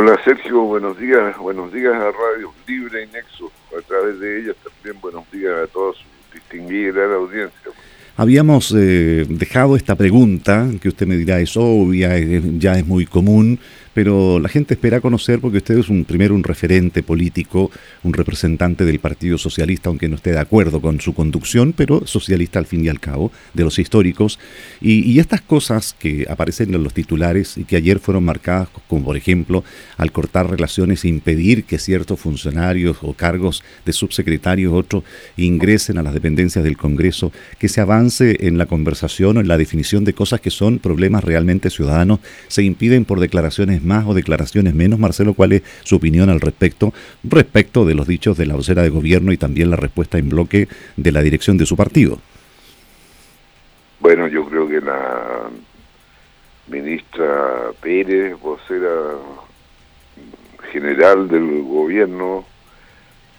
[0.00, 4.54] Hola Sergio, buenos días, buenos días a Radio Libre y Nexo, a través de ellas
[4.62, 7.72] también buenos días a toda su distinguida audiencia.
[8.16, 12.16] Habíamos eh, dejado esta pregunta, que usted me dirá es obvia,
[12.58, 13.58] ya es muy común,
[13.94, 17.70] pero la gente espera conocer porque usted es un primero un referente político,
[18.02, 22.58] un representante del Partido Socialista, aunque no esté de acuerdo con su conducción, pero socialista
[22.58, 24.38] al fin y al cabo, de los históricos.
[24.80, 29.16] Y, estas cosas que aparecen en los titulares y que ayer fueron marcadas, como por
[29.16, 29.64] ejemplo,
[29.96, 35.02] al cortar relaciones e impedir que ciertos funcionarios o cargos de subsecretarios otros
[35.36, 39.58] ingresen a las dependencias del Congreso, que se avance en la conversación o en la
[39.58, 44.74] definición de cosas que son problemas realmente ciudadanos, se impiden por declaraciones más o declaraciones
[44.74, 44.98] menos.
[44.98, 46.92] Marcelo, ¿cuál es su opinión al respecto?
[47.22, 50.68] Respecto de los dichos de la vocera de gobierno y también la respuesta en bloque
[50.96, 52.18] de la dirección de su partido.
[54.00, 55.50] Bueno, yo creo que la
[56.68, 58.88] ministra Pérez, vocera
[60.72, 62.44] general del gobierno,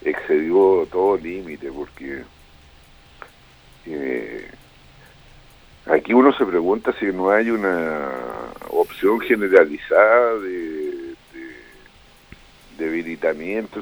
[0.02, 2.24] excedió todo límite porque
[3.86, 4.48] eh,
[5.90, 8.10] aquí uno se pregunta si no hay una
[8.70, 11.16] opción generalizada de,
[12.78, 13.82] debilitamiento,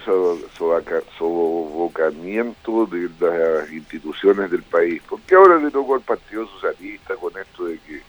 [1.17, 5.01] sobocamiento de las instituciones del país.
[5.07, 8.01] Porque ahora le tocó al Partido Socialista con esto de que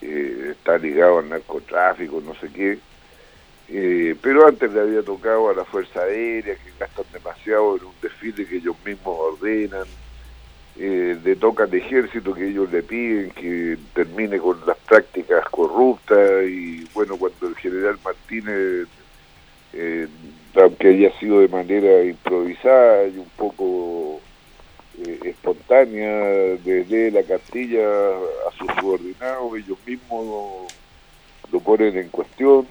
[0.00, 2.78] eh, está ligado al narcotráfico, no sé qué.
[3.70, 7.94] Eh, pero antes le había tocado a la Fuerza Aérea, que gastan demasiado en un
[8.00, 9.86] desfile que ellos mismos ordenan
[10.76, 16.44] eh, le toca al ejército que ellos le piden que termine con las prácticas corruptas
[16.44, 18.86] y bueno, cuando el general Martínez,
[19.72, 20.06] eh,
[20.54, 24.20] aunque haya sido de manera improvisada y un poco
[25.04, 26.10] eh, espontánea,
[26.64, 30.72] desde la cartilla a sus subordinados, ellos mismos
[31.50, 32.66] lo ponen en cuestión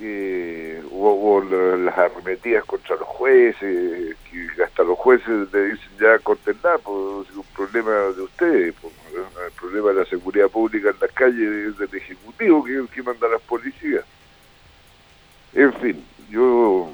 [0.00, 6.80] eh, o, las arremetidas contra los jueces, que hasta los jueces le dicen ya condenar,
[6.80, 11.12] pues es un problema de ustedes, pues, el problema de la seguridad pública en las
[11.12, 14.04] calles es del Ejecutivo, que es el que manda a las policías.
[15.52, 16.90] En fin, yo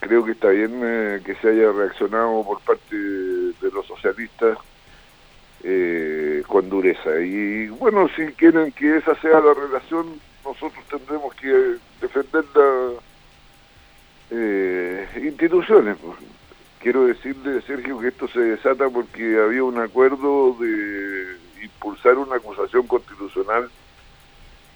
[0.00, 4.58] creo que está bien eh, que se haya reaccionado por parte de los socialistas
[5.62, 7.20] eh, con dureza.
[7.20, 13.02] Y bueno, si quieren que esa sea la relación, nosotros tendremos que defender las
[14.30, 15.96] eh, instituciones.
[15.98, 16.16] Pues.
[16.80, 22.86] Quiero decirle, Sergio, que esto se desata porque había un acuerdo de impulsar una acusación
[22.86, 23.68] constitucional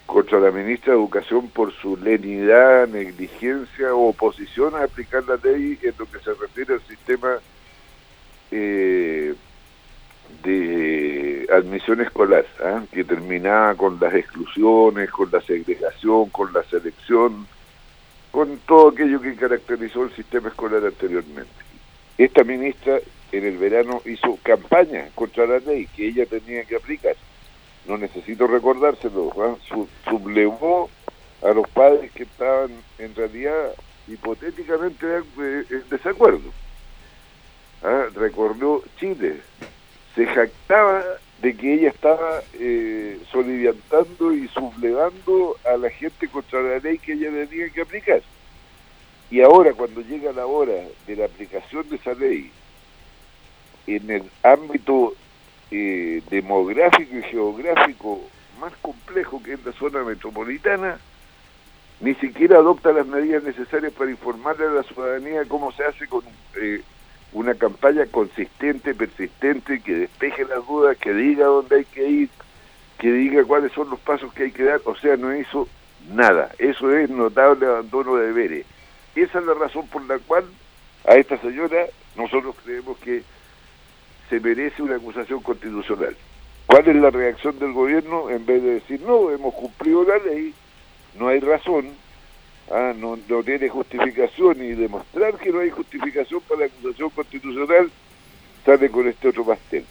[0.06, 5.78] contra la ministra de Educación por su lenidad, negligencia o oposición a aplicar la ley
[5.82, 7.38] en lo que se refiere al sistema
[8.50, 9.34] eh,
[10.42, 12.82] de admisión escolar, ¿ah?
[12.92, 17.46] que terminaba con las exclusiones, con la segregación, con la selección,
[18.30, 21.50] con todo aquello que caracterizó el sistema escolar anteriormente.
[22.18, 22.98] Esta ministra
[23.32, 27.16] en el verano hizo campaña contra la ley que ella tenía que aplicar.
[27.86, 29.56] No necesito recordárselo, ¿ah?
[30.08, 30.90] sublevó
[31.42, 33.72] a los padres que estaban en realidad
[34.06, 35.06] hipotéticamente
[35.38, 36.50] en desacuerdo.
[37.82, 38.06] ¿Ah?
[38.98, 39.40] Chile,
[40.14, 41.04] se jactaba
[41.42, 47.12] de que ella estaba eh, soliviantando y sublevando a la gente contra la ley que
[47.12, 48.22] ella tenía que aplicar.
[49.30, 50.74] Y ahora, cuando llega la hora
[51.06, 52.50] de la aplicación de esa ley
[53.86, 55.14] en el ámbito
[55.70, 58.20] eh, demográfico y geográfico
[58.60, 60.98] más complejo que es la zona metropolitana,
[62.00, 66.22] ni siquiera adopta las medidas necesarias para informarle a la ciudadanía cómo se hace con
[66.56, 66.82] eh,
[67.32, 72.28] una campaña consistente, persistente, que despeje las dudas, que diga dónde hay que ir,
[72.98, 75.68] que diga cuáles son los pasos que hay que dar, o sea, no hizo
[76.12, 76.50] nada.
[76.58, 78.66] Eso es notable abandono de deberes.
[79.14, 80.44] Esa es la razón por la cual
[81.06, 81.86] a esta señora
[82.16, 83.22] nosotros creemos que
[84.28, 86.16] se merece una acusación constitucional.
[86.66, 88.30] ¿Cuál es la reacción del gobierno?
[88.30, 90.54] En vez de decir, no, hemos cumplido la ley,
[91.18, 91.90] no hay razón,
[92.70, 97.90] ah, no, no tiene justificación y demostrar que no hay justificación para la acusación constitucional,
[98.64, 99.84] sale con este otro pastel.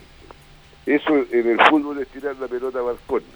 [0.86, 3.28] Eso en el fútbol es tirar la pelota a balcones,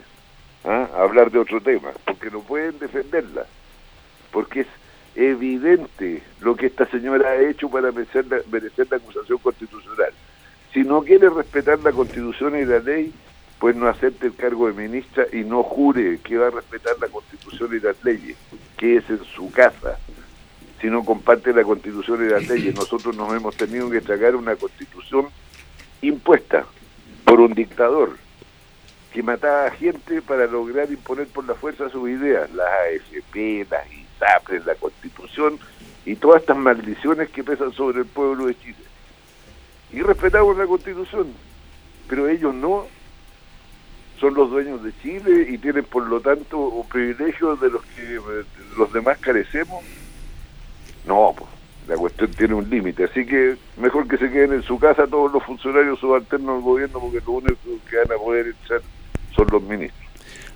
[0.64, 0.90] ¿ah?
[0.98, 3.46] hablar de otro tema, porque no pueden defenderla,
[4.32, 4.68] porque es
[5.16, 10.12] evidente lo que esta señora ha hecho para merecer la, merecer la acusación constitucional.
[10.74, 13.14] Si no quiere respetar la constitución y la ley,
[13.64, 17.08] pues no acepte el cargo de ministra y no jure que va a respetar la
[17.08, 18.36] constitución y las leyes,
[18.76, 19.98] que es en su casa.
[20.82, 24.58] Si no comparte la constitución y las leyes, nosotros nos hemos tenido que tragar una
[24.58, 25.30] constitución
[26.02, 26.66] impuesta
[27.24, 28.18] por un dictador
[29.14, 34.66] que mataba gente para lograr imponer por la fuerza sus ideas, las AFP, las ISAPRES,
[34.66, 35.58] la Constitución
[36.06, 38.76] y todas estas maldiciones que pesan sobre el pueblo de Chile.
[39.94, 41.32] Y respetamos la Constitución,
[42.10, 42.88] pero ellos no
[44.24, 48.18] son los dueños de Chile y tienen por lo tanto un privilegio de los que
[48.78, 49.84] los demás carecemos.
[51.06, 51.50] No, pues
[51.90, 55.34] la cuestión tiene un límite, así que mejor que se queden en su casa todos
[55.34, 57.60] los funcionarios subalternos del gobierno porque lo único
[57.90, 58.82] que van a poder echar
[59.36, 60.03] son los ministros.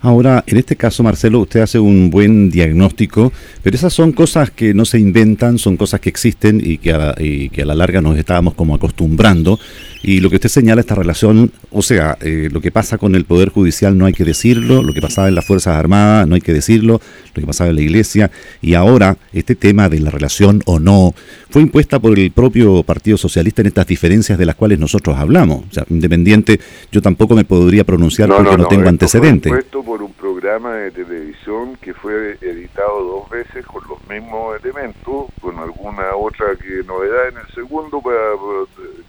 [0.00, 4.72] Ahora, en este caso, Marcelo, usted hace un buen diagnóstico, pero esas son cosas que
[4.72, 8.16] no se inventan, son cosas que existen y que a, que a la larga nos
[8.16, 9.58] estábamos como acostumbrando.
[10.00, 13.24] Y lo que usted señala, esta relación, o sea, eh, lo que pasa con el
[13.24, 16.40] Poder Judicial no hay que decirlo, lo que pasaba en las Fuerzas Armadas no hay
[16.40, 17.00] que decirlo,
[17.34, 18.30] lo que pasaba en la Iglesia,
[18.62, 21.14] y ahora este tema de la relación o no
[21.50, 25.64] fue impuesta por el propio Partido Socialista en estas diferencias de las cuales nosotros hablamos.
[25.68, 26.60] O sea, independiente,
[26.92, 29.52] yo tampoco me podría pronunciar porque no, tengo antecedentes
[29.88, 35.58] por un programa de televisión que fue editado dos veces con los mismos elementos, con
[35.58, 38.18] alguna otra que novedad en el segundo para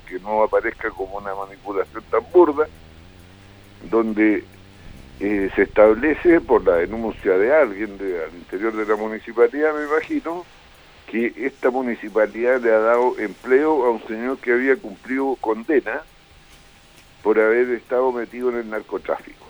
[0.07, 2.65] que no aparezca como una manipulación tan burda,
[3.91, 4.45] donde
[5.19, 9.83] eh, se establece por la denuncia de alguien de, al interior de la municipalidad, me
[9.83, 10.45] imagino,
[11.11, 16.03] que esta municipalidad le ha dado empleo a un señor que había cumplido condena
[17.21, 19.48] por haber estado metido en el narcotráfico.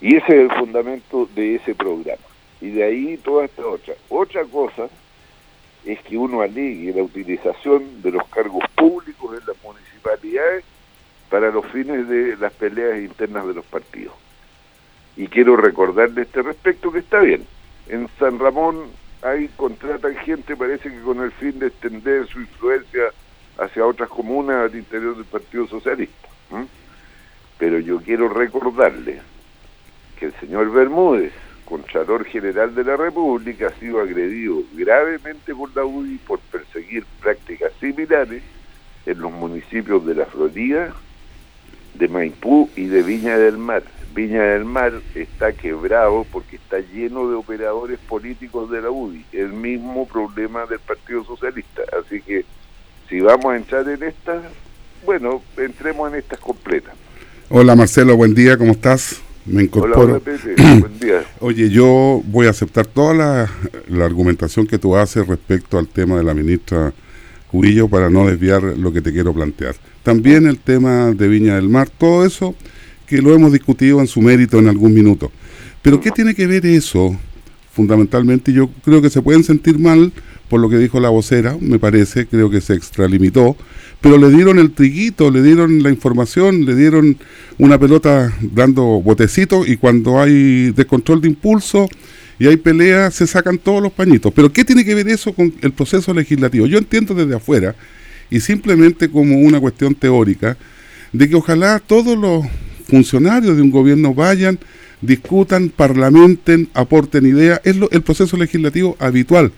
[0.00, 2.22] Y ese es el fundamento de ese programa.
[2.60, 3.94] Y de ahí toda esta otra.
[4.08, 4.88] Otra cosa
[5.84, 10.64] es que uno alegue la utilización de los cargos públicos en las municipalidades
[11.28, 14.14] para los fines de las peleas internas de los partidos.
[15.16, 17.46] Y quiero recordar de este respecto que está bien.
[17.88, 18.86] En San Ramón
[19.22, 23.10] hay contratan gente, parece que con el fin de extender su influencia
[23.58, 26.28] hacia otras comunas al interior del Partido Socialista.
[27.58, 29.20] Pero yo quiero recordarle
[30.20, 31.32] que el señor Bermúdez,
[31.64, 37.72] Contralor General de la República, ha sido agredido gravemente por la UDI por perseguir prácticas
[37.80, 38.42] similares
[39.06, 40.94] en los municipios de La Florida,
[41.94, 43.82] de Maipú y de Viña del Mar.
[44.14, 49.52] Viña del Mar está quebrado porque está lleno de operadores políticos de la UDI, el
[49.52, 51.82] mismo problema del Partido Socialista.
[51.98, 52.44] Así que
[53.08, 54.42] si vamos a entrar en estas,
[55.06, 56.94] bueno, entremos en estas completas.
[57.48, 59.22] Hola Marcelo, buen día, ¿cómo estás?
[59.46, 60.20] Me incorporo.
[61.40, 63.14] Oye, yo voy a aceptar toda
[63.88, 66.92] la, argumentación que tú haces respecto al tema de la ministra
[67.50, 69.74] Cubillo para no desviar lo que te quiero plantear.
[70.02, 72.54] También el tema de Viña del Mar, todo eso
[73.06, 75.32] que lo hemos discutido en su mérito en algún minuto.
[75.82, 77.16] Pero ¿qué tiene que ver eso?
[77.72, 80.12] Fundamentalmente yo creo que se pueden sentir mal
[80.50, 83.56] por lo que dijo la vocera, me parece, creo que se extralimitó,
[84.00, 87.16] pero le dieron el triguito, le dieron la información, le dieron
[87.58, 91.88] una pelota dando botecitos y cuando hay descontrol de impulso
[92.40, 94.32] y hay pelea se sacan todos los pañitos.
[94.34, 96.66] Pero ¿qué tiene que ver eso con el proceso legislativo?
[96.66, 97.76] Yo entiendo desde afuera
[98.28, 100.56] y simplemente como una cuestión teórica
[101.12, 102.44] de que ojalá todos los
[102.88, 104.58] funcionarios de un gobierno vayan,
[105.00, 109.52] discutan, parlamenten, aporten ideas, es el proceso legislativo habitual.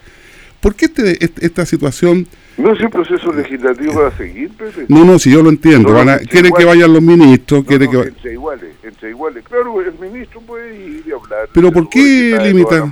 [0.63, 2.25] ¿Por qué este, este esta situación
[2.55, 4.85] no es un proceso legislativo va a seguir, Pepe.
[4.87, 5.93] No, no, si yo lo entiendo.
[6.29, 9.43] quiere que vayan los ministros, quiere que entre iguales, entre iguales.
[9.43, 11.49] Claro, el ministro puede ir y hablar.
[11.51, 12.83] Pero ¿por qué limitar?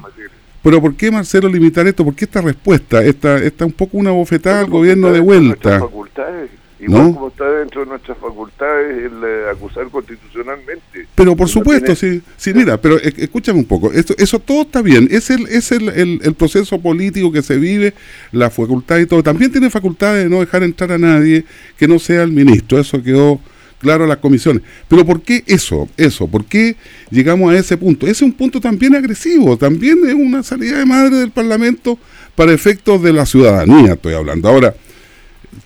[0.62, 2.04] Pero ¿por qué, Marcelo, limitar esto?
[2.04, 3.02] ¿Por qué esta respuesta?
[3.06, 5.80] Esta, esta un poco una bofetada al gobierno de vuelta.
[5.80, 6.50] Facultades
[6.82, 11.06] Igual como está dentro de nuestras facultades el eh, acusar constitucionalmente.
[11.14, 15.08] Pero por supuesto, sí, sí, mira, pero escúchame un poco, esto, eso todo está bien,
[15.12, 17.94] es el, es el, el, proceso político que se vive,
[18.32, 21.46] la facultad y todo, también tiene facultad de no dejar entrar a nadie
[21.78, 23.40] que no sea el ministro, eso quedó
[23.78, 24.64] claro a las comisiones.
[24.88, 25.88] Pero ¿por qué eso?
[25.98, 26.78] Eso, ¿por qué
[27.12, 28.06] llegamos a ese punto?
[28.08, 32.00] Ese es un punto también agresivo, también es una salida de madre del Parlamento
[32.36, 34.50] para efectos de la ciudadanía, estoy hablando.
[34.50, 34.74] Ahora,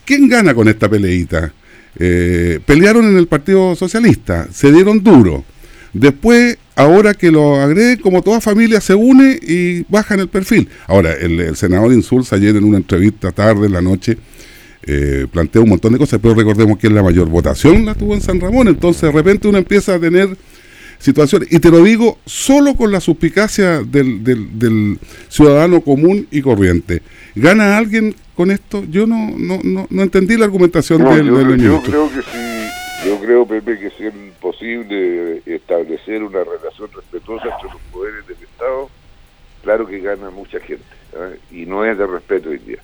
[0.06, 1.54] ¿Quién gana con esta peleita?
[1.98, 5.44] Eh, pelearon en el Partido Socialista, se dieron duro.
[5.94, 10.68] Después, ahora que lo agreden, como toda familia se une y bajan el perfil.
[10.88, 14.18] Ahora, el, senador Insulza ayer en una entrevista tarde, en la noche,
[14.84, 18.22] eh, planteó un montón de cosas, pero recordemos que la mayor votación la tuvo en
[18.22, 20.36] San Ramón, entonces de repente uno empieza a tener
[21.00, 25.00] situaciones, y te lo digo solo con la suspicacia del, del
[25.30, 27.02] ciudadano común y corriente.
[27.36, 28.84] ¿Gana alguien con esto?
[28.90, 33.46] Yo no, no, no, entendí la argumentación del, yo, Yo creo que sí, yo creo,
[33.46, 38.90] Pepe, que es posible establecer una relación respetuosa entre los poderes del Estado,
[39.64, 41.40] claro que gana mucha gente, ¿eh?
[41.52, 42.80] y no es de respeto hoy día.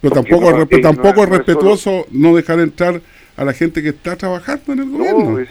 [0.00, 3.00] Pero tampoco, tampoco es respetuoso no dejar entrar
[3.36, 5.30] a la gente que está trabajando en el gobierno.
[5.30, 5.48] No, es,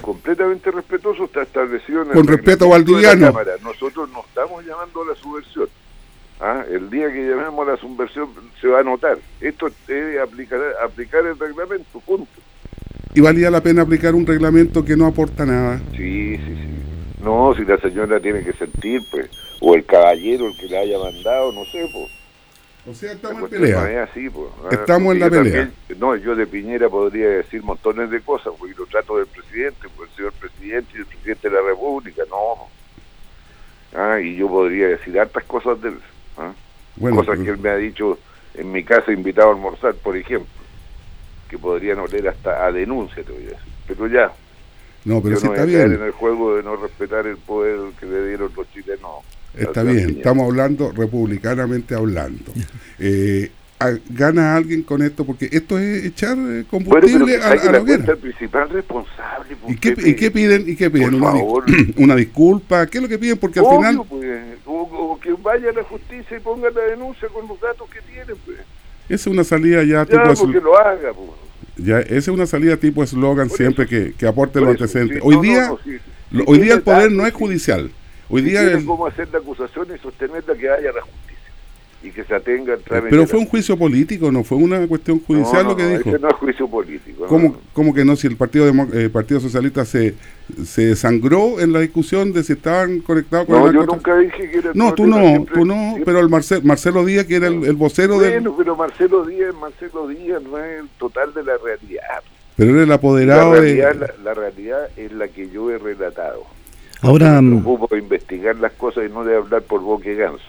[0.00, 3.32] completamente respetuoso, está establecido en Con respeto valdiviano.
[3.62, 5.68] Nosotros no estamos llamando a la subversión.
[6.40, 6.64] ¿Ah?
[6.68, 8.28] El día que llamemos a la subversión
[8.60, 9.18] se va a notar.
[9.40, 12.32] Esto es aplicar, aplicar el reglamento, punto.
[13.14, 15.80] ¿Y valía la pena aplicar un reglamento que no aporta nada?
[15.92, 17.22] Sí, sí, sí.
[17.22, 20.98] No, si la señora tiene que sentir, pues, o el caballero el que le haya
[20.98, 22.10] mandado, no sé, pues
[22.84, 24.02] o sea, estamos en pelea.
[24.04, 24.48] así, pues.
[24.72, 25.70] Estamos en la pelea.
[25.98, 30.10] no, yo de Piñera podría decir montones de cosas, porque lo trato del presidente, pues
[30.10, 32.68] el señor presidente y el presidente de la República, no.
[33.94, 35.98] Ah, y yo podría decir hartas cosas de él.
[36.38, 36.52] ¿ah?
[36.98, 38.18] cosas que él me ha dicho
[38.54, 40.50] en mi casa invitado a almorzar, por ejemplo,
[41.48, 43.72] que podrían oler hasta a denuncia, te voy a decir.
[43.86, 44.32] Pero ya.
[45.04, 45.92] No, pero yo si no está bien.
[45.92, 49.24] en el juego de no respetar el poder que le dieron los chilenos
[49.56, 52.52] Está bien, estamos hablando republicanamente hablando.
[53.04, 53.50] Eh,
[54.10, 55.24] ¿Gana alguien con esto?
[55.24, 58.12] Porque esto es echar eh, combustible a, la hoguera.
[58.12, 59.56] el principal responsable.
[59.66, 60.68] ¿Y qué, ¿Y qué, piden?
[60.68, 61.14] ¿Y qué piden?
[61.14, 61.32] Una,
[61.96, 62.86] una, disculpa?
[62.86, 63.38] ¿Qué es lo que piden?
[63.38, 64.02] Porque al final...
[64.08, 64.28] Pues,
[64.66, 68.36] o, que vaya a la justicia y ponga la denuncia con los datos que tienen.
[68.44, 68.58] Pues.
[69.08, 70.22] Esa es una salida ya, tipo...
[70.32, 71.30] porque lo haga, pues.
[71.76, 75.20] Ya, esa es una salida tipo eslogan siempre que, que aporte los antecedentes.
[75.22, 75.72] hoy día,
[76.46, 77.90] hoy día el poder no es judicial.
[78.28, 81.32] Hoy día tienen cómo hacer la acusación y sostenerla que haya la justicia
[82.02, 83.10] y que se atenga el trámite.
[83.10, 86.10] Pero fue un juicio político, no fue una cuestión judicial lo que dijo.
[86.10, 87.26] Ese no es juicio político.
[87.26, 88.16] ¿Cómo, ¿Cómo, que no?
[88.16, 90.14] Si el Partido eh, Partido Socialista se,
[90.64, 94.58] se sangró en la discusión de si estaban conectados con no, yo nunca dije que
[94.58, 97.76] era No, tú no, tú no, pero el Marcel, Marcelo Díaz, que era el, el
[97.76, 98.16] vocero.
[98.16, 102.22] Bueno, pero Marcelo Díaz, Marcelo Díaz no es el total de la realidad.
[102.56, 104.24] Pero era el apoderado la realidad, de...
[104.24, 106.44] la realidad es la que yo he relatado.
[107.02, 107.42] Ahora.
[107.42, 110.44] Me de investigar las cosas y no de hablar por boca y ganso.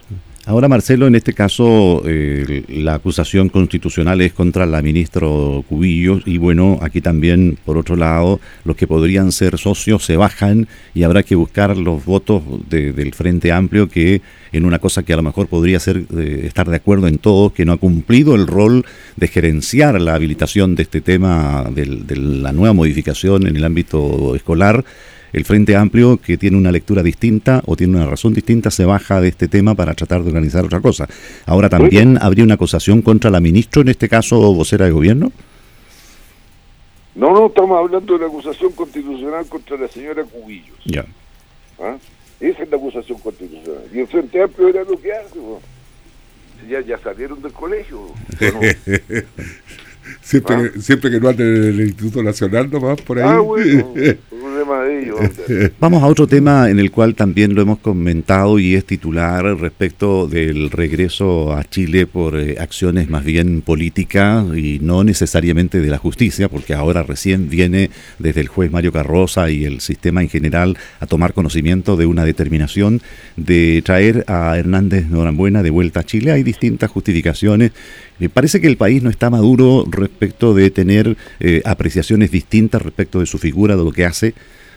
[0.45, 5.25] Ahora, Marcelo, en este caso, eh, la acusación constitucional es contra la ministra
[5.69, 10.67] Cubillos y bueno, aquí también, por otro lado, los que podrían ser socios se bajan
[10.93, 15.15] y habrá que buscar los votos del Frente Amplio que en una cosa que a
[15.15, 18.45] lo mejor podría ser eh, estar de acuerdo en todos, que no ha cumplido el
[18.45, 24.35] rol de gerenciar la habilitación de este tema de la nueva modificación en el ámbito
[24.35, 24.83] escolar
[25.33, 29.19] el Frente Amplio, que tiene una lectura distinta o tiene una razón distinta, se baja
[29.19, 31.07] de este tema para tratar de organizar otra cosa.
[31.47, 35.31] Ahora, ¿también habría una acusación contra la ministra, en este caso vocera de gobierno?
[37.15, 40.77] No, no, estamos hablando de la acusación constitucional contra la señora Cubillos.
[40.85, 41.05] Ya.
[41.79, 41.97] ¿Ah?
[42.39, 43.83] Esa es la acusación constitucional.
[43.93, 45.39] Y el Frente Amplio era lo que hace.
[46.69, 48.07] Ya, ya salieron del colegio.
[50.21, 50.69] siempre, ¿Ah?
[50.79, 53.25] siempre que no anden en el Instituto Nacional nomás por ahí.
[53.27, 53.93] Ah, bueno.
[55.79, 60.27] Vamos a otro tema en el cual también lo hemos comentado y es titular respecto
[60.27, 65.97] del regreso a Chile por eh, acciones más bien políticas y no necesariamente de la
[65.97, 70.77] justicia, porque ahora recién viene desde el juez Mario Carroza y el sistema en general
[70.99, 73.01] a tomar conocimiento de una determinación
[73.35, 76.31] de traer a Hernández Norambuena de vuelta a Chile.
[76.31, 77.71] Hay distintas justificaciones.
[78.19, 83.19] Me parece que el país no está maduro respecto de tener eh, apreciaciones distintas respecto
[83.19, 84.33] de su figura, de lo que hace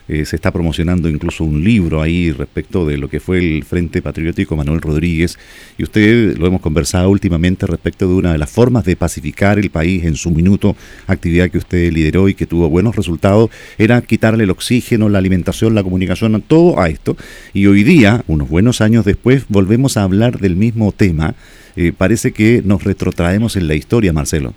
[0.09, 4.03] eh, se está promocionando incluso un libro ahí respecto de lo que fue el Frente
[4.03, 5.39] Patriótico Manuel Rodríguez.
[5.79, 9.71] Y usted lo hemos conversado últimamente respecto de una de las formas de pacificar el
[9.71, 14.45] país en su minuto, actividad que usted lideró y que tuvo buenos resultados, era quitarle
[14.45, 17.17] el oxígeno, la alimentación, la comunicación, todo a esto.
[17.53, 21.35] Y hoy día, unos buenos años después, volvemos a hablar del mismo tema.
[21.77, 24.55] Eh, parece que nos retrotraemos en la historia, Marcelo.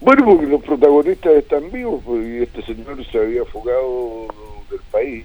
[0.00, 4.26] Bueno, porque los protagonistas están vivos, porque este señor se había fugado
[4.70, 5.24] del país,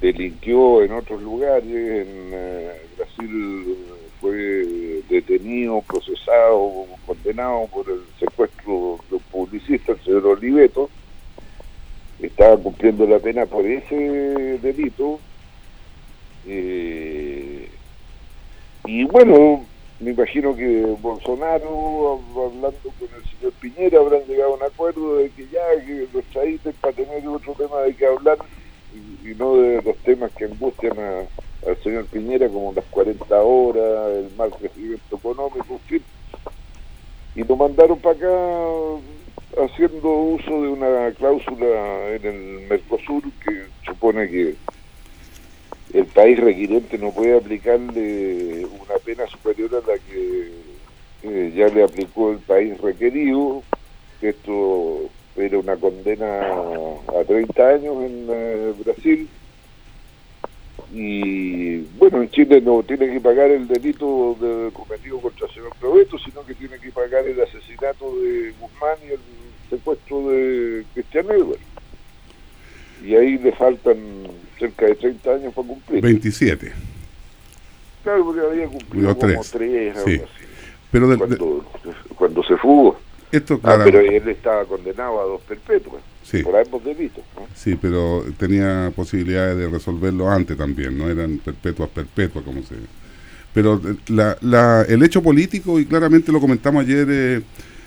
[0.00, 3.76] delinquió en otros lugares, en eh, Brasil
[4.20, 10.88] fue detenido, procesado, condenado por el secuestro de un publicista, el señor Oliveto,
[12.20, 13.94] estaba cumpliendo la pena por ese
[14.62, 15.20] delito,
[16.46, 17.68] eh,
[18.86, 19.66] y bueno,
[20.00, 25.30] me imagino que Bolsonaro, hablando con el señor Piñera, habrán llegado a un acuerdo de
[25.30, 28.38] que ya, que los traíten para tener otro tema de que hablar
[29.24, 30.98] y, no de los temas que angustian
[31.66, 36.02] al señor Piñera, como las 40 horas, el mal crecimiento económico, en fin.
[37.34, 44.28] Y lo mandaron para acá haciendo uso de una cláusula en el Mercosur que supone
[44.28, 44.56] que
[45.92, 50.50] el país requiriente no puede aplicarle una pena superior a la que
[51.22, 53.62] eh, ya le aplicó el país requerido.
[54.20, 59.28] Esto era una condena a 30 años en eh, Brasil.
[60.92, 65.76] y bueno, en Chile no tiene que pagar el delito de, cometido contra el señor
[65.78, 69.20] Proveto, sino que tiene que pagar el asesinato de Guzmán y el
[69.70, 71.60] secuestro de Cristian Edward.
[73.04, 73.96] Y ahí le faltan
[74.58, 76.02] cerca de 30 años para cumplir.
[76.02, 76.72] 27.
[78.02, 80.20] Claro, porque había cumplido como 3, algo así.
[80.90, 81.18] Pero
[82.14, 82.98] cuando, se fugó.
[83.32, 86.00] Esto, ah, pero él estaba condenado a dos perpetuas.
[86.22, 86.42] Sí.
[86.42, 87.24] Por ambos delitos.
[87.54, 92.76] Sí, pero tenía posibilidades de resolverlo antes también, no eran perpetuas perpetuas como se...
[93.52, 97.42] Pero la, la, el hecho político, y claramente lo comentamos ayer, eh,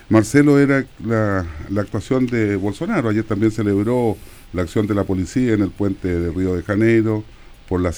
[0.10, 3.10] Marcelo, era la, la actuación de Bolsonaro.
[3.10, 4.18] Ayer también celebró
[4.54, 7.24] la acción de la policía en el puente de Río de Janeiro
[7.68, 7.94] por la,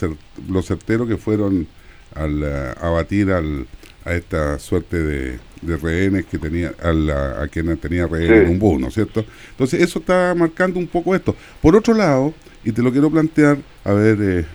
[0.49, 1.67] los certeros que fueron
[2.15, 3.67] al eh, abatir al,
[4.05, 8.49] a esta suerte de, de rehenes que tenía, a, la, a quien tenía rehenes en
[8.49, 9.25] un bus, ¿no es cierto?
[9.51, 11.35] Entonces eso está marcando un poco esto.
[11.61, 14.45] Por otro lado, y te lo quiero plantear, a ver eh,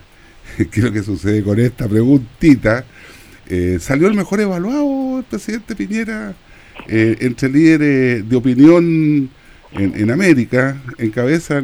[0.71, 2.85] qué es lo que sucede con esta preguntita,
[3.49, 6.35] eh, salió el mejor evaluado el presidente Piñera
[6.88, 9.31] eh, entre líderes de opinión
[9.73, 11.62] en, en América, en cabeza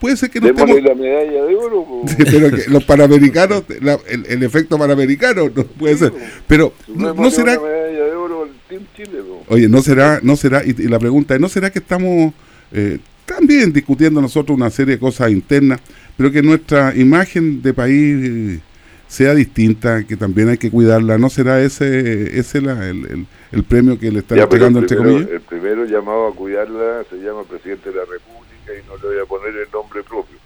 [0.00, 0.82] puede ser que no estemos...
[0.82, 1.86] la medalla de oro.
[2.18, 3.64] pero que los panamericanos,
[4.08, 6.12] el, efecto panamericano no puede ser.
[6.46, 7.58] Pero no, será...
[7.58, 8.48] medalla de oro
[8.96, 12.32] Chile, Oye, no será, no será, y, la pregunta es, ¿no será que estamos
[12.72, 15.80] eh, también discutiendo nosotros una serie de cosas internas,
[16.16, 18.60] pero que nuestra imagen de país eh,
[19.08, 21.18] sea distinta, que también hay que cuidarla?
[21.18, 25.28] ¿No será ese, ese la, el, el, premio que le están entregando, entre comillas?
[25.30, 29.22] El primero llamado a cuidarla se llama presidente de la República y no le voy
[29.22, 30.36] a poner el nombre propio.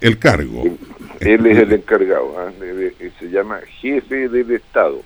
[0.00, 0.64] El cargo.
[1.20, 2.50] Él, es el encargado, ¿ah?
[3.18, 5.02] se llama jefe del Estado.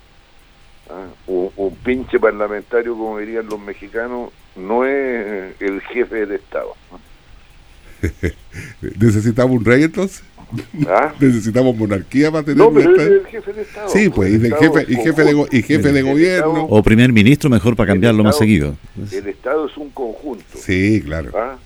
[0.89, 1.05] ¿ah?
[1.27, 6.75] Un, pinche parlamentario, como dirían los mexicanos, no es el jefe del Estado.
[8.99, 10.23] ¿Necesitamos un rey entonces?
[10.87, 11.13] ¿Ah?
[11.19, 13.89] ¿Necesitamos monarquía para tener No, pero es el jefe del Estado.
[13.89, 16.65] Sí, pues, y, jefe, y jefe, de, y jefe de gobierno.
[16.65, 18.75] O primer ministro, mejor para cambiarlo más seguido.
[19.11, 20.43] El Estado es un conjunto.
[20.55, 21.31] Sí, claro.
[21.35, 21.57] ¿Ah?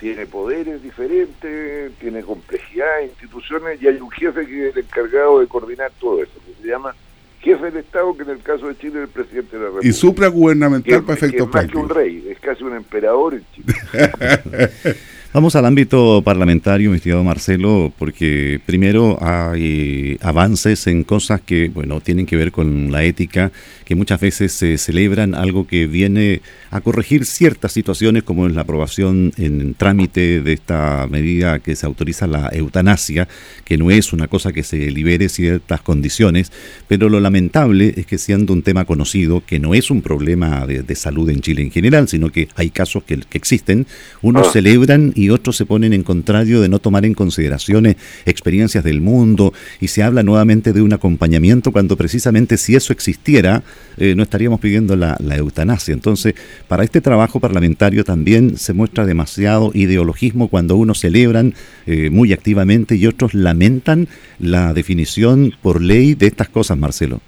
[0.00, 5.46] Tiene poderes diferentes, tiene complejidad, instituciones, y hay un jefe que es el encargado de
[5.46, 6.94] coordinar todo eso, que se llama
[7.42, 9.88] jefe del Estado, que en el caso de Chile es el presidente de la República.
[9.88, 11.82] Y supragubernamental para efectos prácticos.
[11.82, 13.74] Es más que un rey, es casi un emperador en Chile.
[15.34, 22.02] Vamos al ámbito parlamentario, mi estimado Marcelo, porque primero hay avances en cosas que, bueno,
[22.02, 23.50] tienen que ver con la ética,
[23.86, 28.60] que muchas veces se celebran, algo que viene a corregir ciertas situaciones, como es la
[28.60, 33.26] aprobación en trámite de esta medida que se autoriza la eutanasia,
[33.64, 36.52] que no es una cosa que se libere ciertas condiciones,
[36.88, 40.94] pero lo lamentable es que siendo un tema conocido, que no es un problema de,
[40.94, 43.86] salud en Chile en general, sino que hay casos que, existen,
[44.20, 44.50] unos ah.
[44.52, 49.52] celebran y otros se ponen en contrario de no tomar en consideración experiencias del mundo
[49.80, 53.62] y se habla nuevamente de un acompañamiento cuando precisamente si eso existiera
[53.96, 55.94] eh, no estaríamos pidiendo la, eutanasia.
[55.94, 56.34] Entonces,
[56.68, 61.54] para este trabajo parlamentario también se muestra demasiado ideologismo cuando unos celebran
[61.86, 64.08] eh, muy activamente y otros lamentan
[64.38, 67.20] la definición por ley de estas cosas, Marcelo.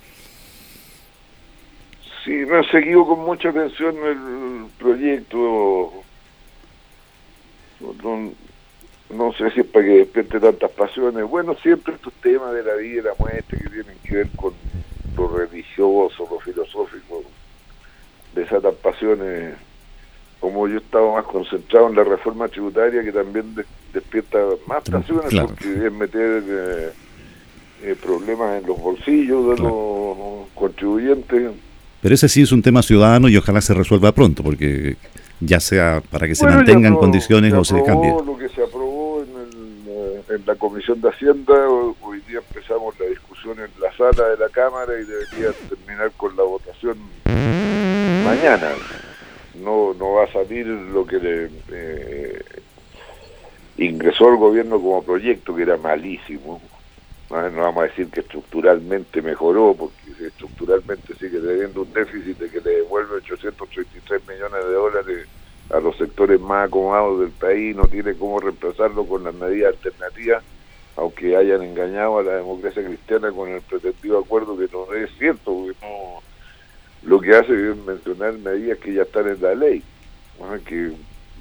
[2.24, 6.03] Sí, me ha seguido con mucha atención el proyecto
[8.04, 11.24] no, sé si es para que despierte tantas pasiones.
[11.28, 14.52] Bueno, siempre estos temas de la vida y la muerte que tienen que ver con
[15.16, 17.22] lo religioso, lo filosófico,
[18.34, 19.54] desatan pasiones.
[20.40, 23.54] Como yo estaba más concentrado en la reforma tributaria, que también
[23.94, 26.92] despierta más pasiones porque es meter eh,
[27.82, 31.52] eh, problemas en los bolsillos de los contribuyentes.
[32.04, 34.98] Pero ese sí es un tema ciudadano y ojalá se resuelva pronto, porque
[35.40, 38.10] ya sea para que se mantengan en condiciones o se cambie.
[38.10, 41.54] Lo que se aprobó en, en, la Comisión de Hacienda,
[42.02, 46.36] hoy día empezamos la discusión en la sala de la Cámara y debería terminar con
[46.36, 46.98] la votación
[48.22, 48.72] mañana.
[49.54, 52.44] No, no va a salir lo que le eh,
[53.78, 56.60] ingresó el gobierno como proyecto, que era malísimo.
[57.34, 62.60] No vamos a decir que estructuralmente mejoró, porque estructuralmente sigue teniendo un déficit de que
[62.60, 65.28] le devuelve 833 millones de dólares
[65.70, 70.44] a los sectores más acomodados del país, no tiene cómo reemplazarlo con las medidas alternativas,
[70.94, 75.52] aunque hayan engañado a la democracia cristiana con el pretendido acuerdo que no es cierto,
[75.52, 76.22] porque no,
[77.02, 79.82] lo que hace es mencionar medidas que ya están en la ley,
[80.68, 80.92] que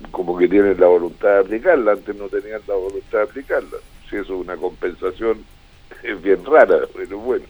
[0.10, 3.78] como que tienen la voluntad de aplicarla, antes no tenían la voluntad de aplicarla.
[4.10, 5.53] Si eso es una compensación,
[6.02, 7.46] es bien rara, pero bueno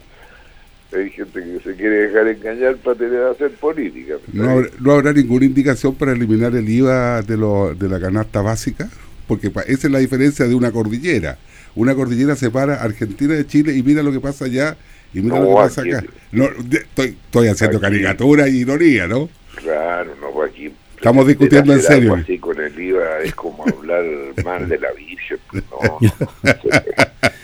[0.96, 4.16] hay gente que se quiere dejar engañar para tener hacer política.
[4.32, 8.90] ¿No habrá, ninguna indicación para eliminar el IVA de, lo, de la canasta básica?
[9.28, 11.38] Porque esa es la diferencia de una cordillera.
[11.76, 14.76] una cordillera separa Argentina de Chile y mira lo que pasa allá
[15.14, 16.04] y mira lo que pasa acá.
[16.32, 19.30] No, estoy, estoy haciendo caricatura y ironía, ¿no?
[19.56, 22.16] Claro, no, pues aquí Estamos discutiendo en serio.
[22.16, 24.06] Así con el IVA es como hablar
[24.46, 25.38] mal de la Virgen.
[25.52, 26.00] Pues no,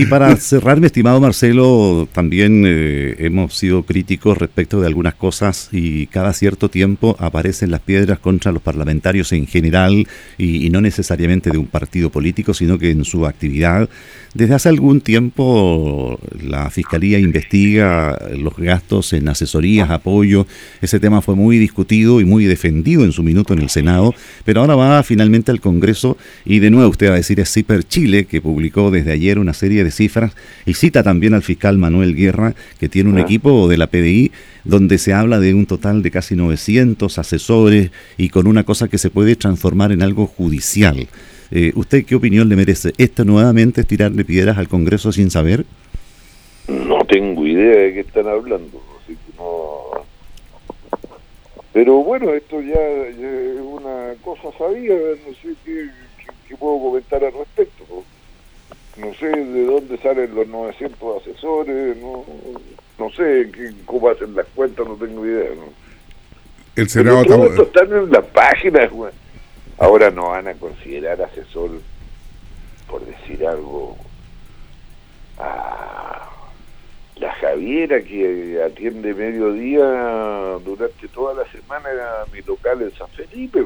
[0.00, 5.68] Y para cerrar, mi estimado Marcelo, también eh, hemos sido críticos respecto de algunas cosas
[5.72, 10.06] y cada cierto tiempo aparecen las piedras contra los parlamentarios en general
[10.38, 13.90] y, no necesariamente de un partido político, sino que en su actividad.
[14.32, 20.46] Desde hace algún tiempo la Fiscalía investiga los gastos en asesorías, apoyo.
[20.80, 24.14] Ese tema fue muy discutido y muy defendido en su minuto en el Senado,
[24.44, 27.82] pero ahora va finalmente al Congreso y de nuevo usted va a decir es CIPER
[27.82, 30.32] Chile, que publicó desde ayer una serie de cifras
[30.64, 33.22] y cita también al fiscal Manuel Guerra, que tiene un ah.
[33.22, 34.30] equipo de la PDI
[34.62, 38.98] donde se habla de un total de casi 900 asesores y con una cosa que
[38.98, 41.08] se puede transformar en algo judicial.
[41.50, 42.92] Eh, ¿Usted qué opinión le merece?
[42.98, 45.64] ¿Esto nuevamente es tirarle piedras al Congreso sin saber?
[46.68, 50.04] No tengo idea de qué están hablando, así que no...
[51.72, 55.88] Pero bueno, esto ya, es una cosa sabía, no sé qué,
[56.56, 58.04] puedo comentar al respecto
[59.00, 62.24] no sé de dónde salen los 900 asesores, no,
[62.98, 65.50] no sé qué, cómo hacen las cuentas, no tengo idea.
[65.54, 65.72] ¿no?
[66.76, 68.88] El Senado todo esto está en la página,
[69.80, 71.70] ahora no van a considerar asesor,
[72.86, 73.96] por decir algo,
[75.38, 76.30] a
[77.16, 83.64] la Javiera que atiende mediodía durante toda la semana a mi local en San Felipe.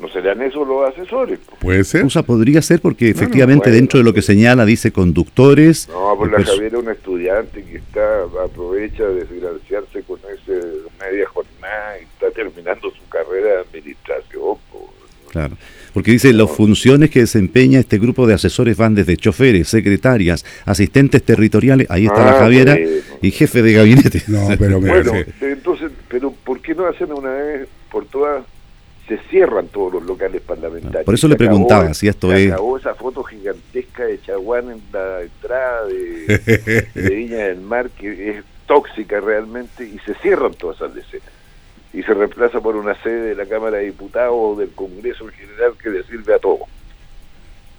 [0.00, 1.38] ¿No serán esos los asesores?
[1.60, 2.04] Puede ser.
[2.04, 5.88] O sea, podría ser porque efectivamente dentro de lo que señala dice conductores.
[5.88, 10.60] No, pues la Javier es un estudiante que está aprovecha de desgraciarse con ese
[10.98, 14.56] media jornada y está terminando su carrera de administración.
[15.30, 15.56] Claro,
[15.94, 21.22] porque dice, las funciones que desempeña este grupo de asesores van desde choferes, secretarias, asistentes
[21.22, 22.76] territoriales, ahí está la ah, Javiera,
[23.22, 24.22] y jefe de gabinete.
[24.26, 28.44] No, pero bueno, entonces, pero ¿por qué no hacen una vez por todas
[29.10, 31.04] se cierran todos los locales parlamentarios.
[31.04, 32.52] Por eso le preguntaba si esto se es...
[32.52, 38.44] acabó esa foto gigantesca de Chaguán en la entrada de, Viña del Mar, que es
[38.68, 41.28] tóxica realmente, y se cierran todas esas escenas.
[41.92, 45.30] Y se reemplaza por una sede de la Cámara de Diputados o del Congreso en
[45.30, 46.68] general que le sirve a todos.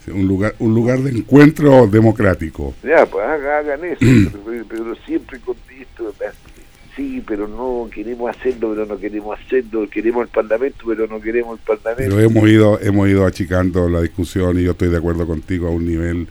[0.07, 2.73] Un lugar, un lugar de encuentro democrático.
[2.83, 3.99] Ya, pues hagan eso,
[4.69, 6.13] pero, siempre con esto,
[7.01, 11.59] sí, pero no queremos hacerlo, pero no queremos hacerlo, queremos el Parlamento, pero no queremos
[11.59, 12.15] el Parlamento.
[12.15, 15.71] Pero hemos ido, hemos ido achicando la discusión y yo estoy de acuerdo contigo a
[15.71, 16.27] un nivel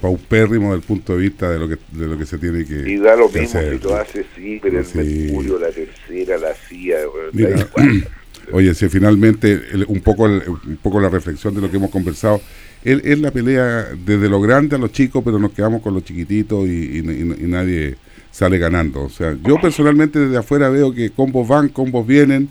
[0.00, 2.98] paupérrimo del punto de vista de lo que de lo que se tiene que y
[2.98, 6.98] da lo mismo si lo hace sí pero el Mercurio la tercera la CIA
[8.52, 12.42] oye si finalmente un poco un poco la reflexión de lo que hemos conversado
[12.84, 16.66] es, la pelea desde lo grande a lo chico pero nos quedamos con los chiquititos
[16.66, 17.00] y
[17.46, 17.96] nadie
[18.36, 19.02] sale ganando.
[19.02, 22.50] O sea, yo personalmente desde afuera veo que combos van, combos vienen,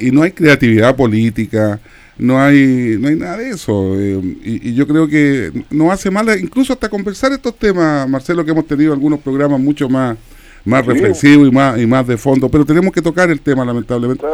[0.00, 1.80] y, no hay creatividad política,
[2.18, 3.94] no hay, no hay nada de eso.
[3.98, 8.50] Eh, y, yo creo que no hace mal, incluso hasta conversar estos temas, Marcelo, que
[8.50, 10.18] hemos tenido algunos programas mucho más
[10.64, 14.24] más reflexivos y más y más de fondo, pero tenemos que tocar el tema lamentablemente.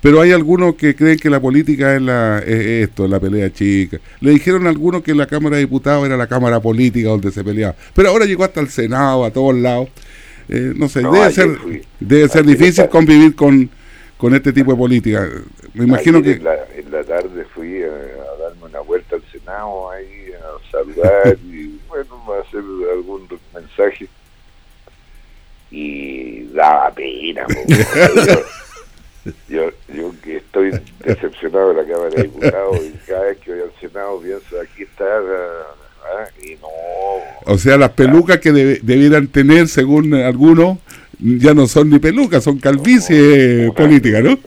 [0.00, 3.98] Pero hay algunos que creen que la política es, la, es esto, la pelea chica.
[4.20, 7.42] Le dijeron a algunos que la Cámara de Diputados era la Cámara política donde se
[7.42, 7.74] peleaba.
[7.94, 9.88] Pero ahora llegó hasta el Senado, a todos lados.
[10.50, 11.58] Eh, no sé, debe ser,
[12.00, 13.70] debe ser difícil convivir con,
[14.18, 15.26] con este tipo de política.
[15.72, 16.32] Me imagino que...
[16.32, 22.20] En la, tarde fui a, darme una vuelta al Senado ahí, a saludar y bueno,
[22.32, 24.06] a hacer algún mensaje.
[25.76, 27.44] Y daba pena.
[29.48, 30.70] yo, yo que estoy
[31.04, 34.84] decepcionado de la Cámara de Diputados y cada vez que voy al Senado pienso, aquí
[34.84, 35.04] está...
[36.06, 36.68] Ah, y no,
[37.46, 40.78] o sea, las pelucas que debieran tener, según algunos,
[41.18, 44.38] ya no son ni pelucas, son calvicie política, ¿no?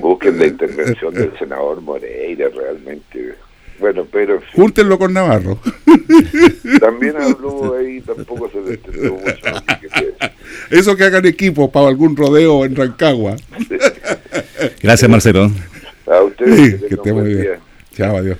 [0.00, 3.34] Busquen la intervención del senador Moreira, realmente.
[3.82, 4.40] Bueno, pero...
[4.54, 5.58] Júntenlo con Navarro.
[6.80, 9.64] También habló ahí, tampoco se le entendió mucho.
[10.70, 13.34] Eso que hagan equipo para algún rodeo en Rancagua.
[14.80, 15.50] Gracias, Marcelo.
[16.06, 16.80] A ustedes.
[16.80, 17.58] que, que estén muy bien.
[17.92, 18.38] Chao, adiós.